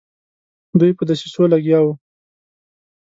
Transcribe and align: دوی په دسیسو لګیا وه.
دوی 0.79 0.91
په 0.97 1.03
دسیسو 1.09 1.43
لګیا 1.53 1.79
وه. 1.83 1.93